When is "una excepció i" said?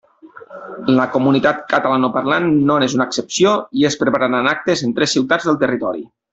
2.99-3.87